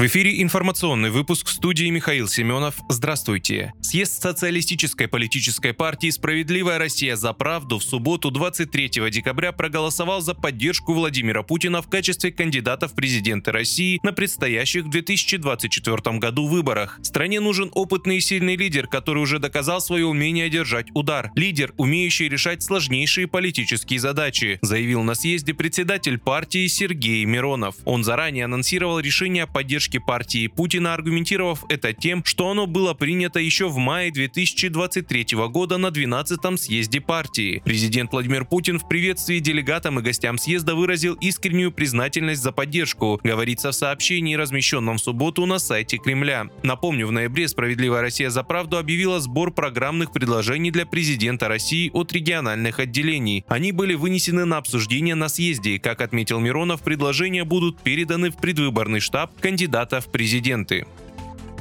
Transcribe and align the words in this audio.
В 0.00 0.06
эфире 0.06 0.40
информационный 0.40 1.10
выпуск 1.10 1.50
студии 1.50 1.90
Михаил 1.90 2.26
Семенов. 2.26 2.76
Здравствуйте. 2.88 3.74
Съезд 3.82 4.22
Социалистической 4.22 5.08
политической 5.08 5.74
партии 5.74 6.08
«Справедливая 6.08 6.78
Россия 6.78 7.16
за 7.16 7.34
правду» 7.34 7.78
в 7.78 7.82
субботу 7.82 8.30
23 8.30 9.10
декабря 9.10 9.52
проголосовал 9.52 10.22
за 10.22 10.34
поддержку 10.34 10.94
Владимира 10.94 11.42
Путина 11.42 11.82
в 11.82 11.90
качестве 11.90 12.32
кандидата 12.32 12.88
в 12.88 12.94
президенты 12.94 13.52
России 13.52 14.00
на 14.02 14.14
предстоящих 14.14 14.86
в 14.86 14.88
2024 14.88 16.16
году 16.16 16.46
выборах. 16.46 16.98
Стране 17.02 17.40
нужен 17.40 17.70
опытный 17.74 18.16
и 18.16 18.20
сильный 18.20 18.56
лидер, 18.56 18.86
который 18.86 19.22
уже 19.22 19.38
доказал 19.38 19.82
свое 19.82 20.06
умение 20.06 20.48
держать 20.48 20.86
удар. 20.94 21.30
Лидер, 21.36 21.74
умеющий 21.76 22.30
решать 22.30 22.62
сложнейшие 22.62 23.28
политические 23.28 24.00
задачи, 24.00 24.60
заявил 24.62 25.02
на 25.02 25.14
съезде 25.14 25.52
председатель 25.52 26.16
партии 26.16 26.68
Сергей 26.68 27.22
Миронов. 27.26 27.74
Он 27.84 28.02
заранее 28.02 28.46
анонсировал 28.46 28.98
решение 28.98 29.42
о 29.42 29.46
поддержке 29.46 29.89
поддержки 29.90 29.98
партии 29.98 30.46
Путина, 30.48 30.94
аргументировав 30.94 31.64
это 31.68 31.92
тем, 31.92 32.24
что 32.24 32.50
оно 32.50 32.66
было 32.66 32.94
принято 32.94 33.40
еще 33.40 33.68
в 33.68 33.76
мае 33.76 34.10
2023 34.10 35.26
года 35.48 35.78
на 35.78 35.88
12-м 35.88 36.56
съезде 36.56 37.00
партии. 37.00 37.62
Президент 37.64 38.12
Владимир 38.12 38.44
Путин 38.44 38.78
в 38.78 38.88
приветствии 38.88 39.38
делегатам 39.40 39.98
и 39.98 40.02
гостям 40.02 40.38
съезда 40.38 40.74
выразил 40.74 41.14
искреннюю 41.14 41.72
признательность 41.72 42.42
за 42.42 42.52
поддержку, 42.52 43.20
говорится 43.24 43.70
в 43.70 43.74
сообщении, 43.74 44.36
размещенном 44.36 44.96
в 44.96 45.00
субботу 45.00 45.46
на 45.46 45.58
сайте 45.58 45.98
Кремля. 45.98 46.48
Напомню, 46.62 47.06
в 47.06 47.12
ноябре 47.12 47.48
«Справедливая 47.48 48.02
Россия 48.02 48.30
за 48.30 48.42
правду» 48.42 48.78
объявила 48.78 49.20
сбор 49.20 49.52
программных 49.52 50.12
предложений 50.12 50.70
для 50.72 50.86
президента 50.86 51.48
России 51.48 51.90
от 51.92 52.12
региональных 52.12 52.78
отделений. 52.78 53.44
Они 53.48 53.72
были 53.72 53.94
вынесены 53.94 54.44
на 54.44 54.58
обсуждение 54.58 55.14
на 55.14 55.28
съезде. 55.28 55.78
Как 55.78 56.00
отметил 56.00 56.40
Миронов, 56.40 56.82
предложения 56.82 57.44
будут 57.44 57.80
переданы 57.82 58.30
в 58.30 58.36
предвыборный 58.36 59.00
штаб 59.00 59.32
кандидата 59.40 59.79
кандидата 59.80 60.00
в 60.00 60.08
президенты. 60.12 60.86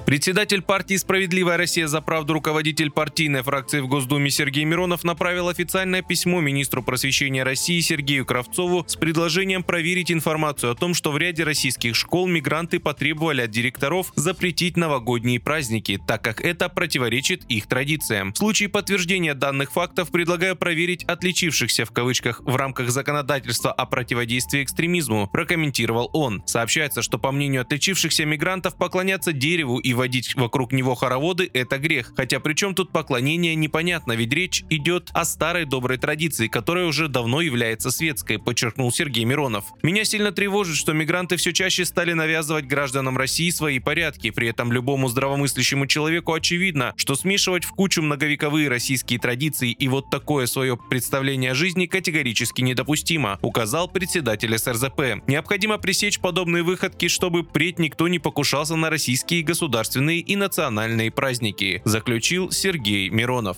Председатель 0.09 0.63
партии 0.63 0.95
«Справедливая 0.95 1.55
Россия 1.55 1.85
за 1.85 2.01
правду» 2.01 2.33
руководитель 2.33 2.89
партийной 2.89 3.43
фракции 3.43 3.79
в 3.79 3.87
Госдуме 3.87 4.31
Сергей 4.31 4.63
Миронов 4.63 5.03
направил 5.03 5.49
официальное 5.49 6.01
письмо 6.01 6.41
министру 6.41 6.81
просвещения 6.81 7.43
России 7.43 7.79
Сергею 7.79 8.25
Кравцову 8.25 8.83
с 8.87 8.95
предложением 8.95 9.61
проверить 9.61 10.11
информацию 10.11 10.71
о 10.71 10.75
том, 10.75 10.95
что 10.95 11.11
в 11.11 11.19
ряде 11.19 11.43
российских 11.43 11.95
школ 11.95 12.25
мигранты 12.25 12.79
потребовали 12.79 13.41
от 13.41 13.51
директоров 13.51 14.11
запретить 14.15 14.77
новогодние 14.77 15.39
праздники, 15.39 15.99
так 16.07 16.23
как 16.23 16.41
это 16.41 16.69
противоречит 16.69 17.43
их 17.43 17.67
традициям. 17.67 18.33
В 18.33 18.37
случае 18.39 18.69
подтверждения 18.69 19.35
данных 19.35 19.71
фактов 19.71 20.09
предлагаю 20.09 20.55
проверить 20.55 21.03
отличившихся 21.03 21.85
в 21.85 21.91
кавычках 21.91 22.41
в 22.43 22.55
рамках 22.55 22.89
законодательства 22.89 23.71
о 23.71 23.85
противодействии 23.85 24.63
экстремизму, 24.63 25.29
прокомментировал 25.31 26.09
он. 26.13 26.41
Сообщается, 26.47 27.03
что 27.03 27.19
по 27.19 27.31
мнению 27.31 27.61
отличившихся 27.61 28.25
мигрантов 28.25 28.75
поклоняться 28.75 29.33
дереву 29.33 29.77
и 29.77 29.98
водить 29.99 30.33
вокруг 30.35 30.71
него 30.71 30.95
хороводы– 30.95 31.49
это 31.53 31.77
грех. 31.77 32.13
Хотя 32.15 32.39
при 32.39 32.53
чем 32.53 32.73
тут 32.73 32.91
поклонение 32.91 33.53
непонятно, 33.53 34.13
ведь 34.13 34.33
речь 34.33 34.63
идет 34.69 35.09
о 35.13 35.25
старой 35.25 35.65
доброй 35.65 35.97
традиции, 35.97 36.47
которая 36.47 36.85
уже 36.85 37.09
давно 37.09 37.41
является 37.41 37.91
светской, 37.91 38.39
подчеркнул 38.39 38.93
Сергей 38.93 39.25
Миронов. 39.25 39.65
Меня 39.83 40.05
сильно 40.05 40.31
тревожит, 40.31 40.77
что 40.77 40.93
мигранты 40.93 41.35
все 41.35 41.51
чаще 41.51 41.83
стали 41.83 42.13
навязывать 42.13 42.65
гражданам 42.65 43.17
России 43.17 43.49
свои 43.49 43.79
порядки. 43.79 44.29
При 44.31 44.47
этом 44.47 44.71
любому 44.71 45.09
здравомыслящему 45.09 45.85
человеку 45.85 46.31
очевидно, 46.31 46.93
что 46.95 47.15
смешивать 47.15 47.65
в 47.65 47.71
кучу 47.71 48.01
многовековые 48.01 48.69
российские 48.69 49.19
традиции 49.19 49.71
и 49.71 49.89
вот 49.89 50.09
такое 50.09 50.45
свое 50.45 50.77
представление 50.77 51.51
о 51.51 51.55
жизни 51.55 51.87
категорически 51.87 52.61
недопустимо, 52.61 53.37
указал 53.41 53.89
председатель 53.89 54.57
СРЗП. 54.57 55.27
Необходимо 55.27 55.77
пресечь 55.77 56.21
подобные 56.21 56.63
выходки, 56.63 57.09
чтобы 57.09 57.43
впредь 57.43 57.79
никто 57.79 58.07
не 58.07 58.19
покушался 58.19 58.77
на 58.77 58.89
российские 58.89 59.43
государственные 59.43 59.88
государственные 59.89 60.19
и 60.19 60.35
национальные 60.35 61.11
праздники, 61.11 61.81
заключил 61.83 62.51
Сергей 62.51 63.09
Миронов. 63.09 63.57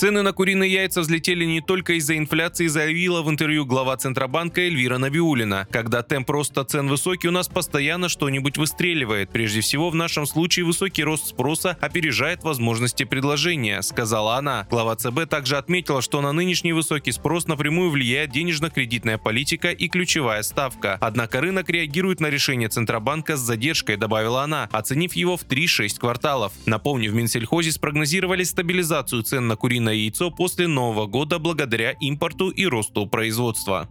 Цены 0.00 0.22
на 0.22 0.32
куриные 0.32 0.72
яйца 0.72 1.02
взлетели 1.02 1.44
не 1.44 1.60
только 1.60 1.92
из-за 1.98 2.16
инфляции, 2.16 2.68
заявила 2.68 3.20
в 3.20 3.28
интервью 3.28 3.66
глава 3.66 3.98
Центробанка 3.98 4.62
Эльвира 4.62 4.96
Набиулина. 4.96 5.68
Когда 5.70 6.02
темп 6.02 6.30
роста 6.30 6.64
цен 6.64 6.88
высокий, 6.88 7.28
у 7.28 7.32
нас 7.32 7.48
постоянно 7.48 8.08
что-нибудь 8.08 8.56
выстреливает. 8.56 9.28
Прежде 9.28 9.60
всего, 9.60 9.90
в 9.90 9.94
нашем 9.94 10.24
случае 10.24 10.64
высокий 10.64 11.04
рост 11.04 11.26
спроса 11.26 11.76
опережает 11.82 12.42
возможности 12.44 13.04
предложения, 13.04 13.82
сказала 13.82 14.36
она. 14.36 14.66
Глава 14.70 14.96
ЦБ 14.96 15.28
также 15.28 15.58
отметила, 15.58 16.00
что 16.00 16.22
на 16.22 16.32
нынешний 16.32 16.72
высокий 16.72 17.12
спрос 17.12 17.46
напрямую 17.46 17.90
влияет 17.90 18.30
денежно-кредитная 18.30 19.18
политика 19.18 19.70
и 19.70 19.86
ключевая 19.88 20.40
ставка. 20.40 20.96
Однако 21.02 21.42
рынок 21.42 21.68
реагирует 21.68 22.20
на 22.20 22.30
решение 22.30 22.70
Центробанка 22.70 23.36
с 23.36 23.40
задержкой, 23.40 23.98
добавила 23.98 24.44
она, 24.44 24.66
оценив 24.72 25.12
его 25.12 25.36
в 25.36 25.42
3-6 25.42 25.98
кварталов. 26.00 26.54
Напомню, 26.64 27.10
в 27.10 27.14
Минсельхозе 27.14 27.70
спрогнозировали 27.70 28.44
стабилизацию 28.44 29.24
цен 29.24 29.46
на 29.46 29.56
куриные 29.56 29.89
куриное 29.90 29.94
яйцо 29.94 30.30
после 30.30 30.68
Нового 30.68 31.06
года 31.06 31.38
благодаря 31.38 31.92
импорту 32.00 32.50
и 32.50 32.66
росту 32.66 33.06
производства. 33.06 33.88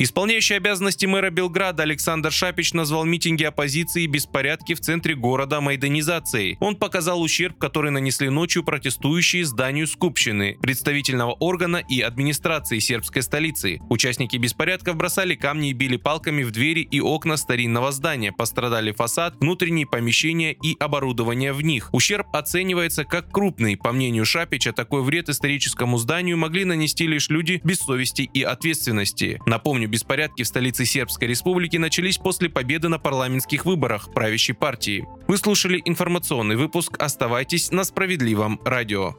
Исполняющий 0.00 0.54
обязанности 0.54 1.06
мэра 1.06 1.30
Белграда 1.30 1.82
Александр 1.82 2.30
Шапич 2.30 2.72
назвал 2.72 3.04
митинги 3.04 3.42
оппозиции 3.42 4.04
и 4.04 4.06
беспорядки 4.06 4.74
в 4.74 4.80
центре 4.80 5.16
города 5.16 5.60
майданизацией. 5.60 6.56
Он 6.60 6.76
показал 6.76 7.20
ущерб, 7.20 7.58
который 7.58 7.90
нанесли 7.90 8.28
ночью 8.28 8.62
протестующие 8.62 9.44
зданию 9.44 9.88
Скупщины, 9.88 10.56
представительного 10.62 11.32
органа 11.32 11.78
и 11.78 12.00
администрации 12.00 12.78
сербской 12.78 13.22
столицы. 13.22 13.80
Участники 13.90 14.36
беспорядков 14.36 14.94
бросали 14.94 15.34
камни 15.34 15.70
и 15.70 15.72
били 15.72 15.96
палками 15.96 16.44
в 16.44 16.52
двери 16.52 16.82
и 16.82 17.00
окна 17.00 17.36
старинного 17.36 17.90
здания. 17.90 18.30
Пострадали 18.30 18.92
фасад, 18.92 19.34
внутренние 19.40 19.88
помещения 19.88 20.52
и 20.52 20.76
оборудование 20.78 21.52
в 21.52 21.62
них. 21.62 21.88
Ущерб 21.92 22.28
оценивается 22.32 23.02
как 23.02 23.32
крупный. 23.32 23.76
По 23.76 23.90
мнению 23.90 24.26
Шапича, 24.26 24.72
такой 24.72 25.02
вред 25.02 25.28
историческому 25.28 25.98
зданию 25.98 26.36
могли 26.36 26.64
нанести 26.64 27.08
лишь 27.08 27.30
люди 27.30 27.60
без 27.64 27.80
совести 27.80 28.30
и 28.32 28.44
ответственности. 28.44 29.40
Напомню, 29.44 29.87
беспорядки 29.88 30.42
в 30.42 30.46
столице 30.46 30.84
Сербской 30.84 31.28
Республики 31.28 31.76
начались 31.76 32.18
после 32.18 32.48
победы 32.48 32.88
на 32.88 32.98
парламентских 32.98 33.64
выборах 33.64 34.12
правящей 34.12 34.54
партии. 34.54 35.06
Вы 35.26 35.36
слушали 35.38 35.82
информационный 35.84 36.56
выпуск. 36.56 36.96
Оставайтесь 37.00 37.70
на 37.70 37.84
справедливом 37.84 38.60
радио. 38.64 39.16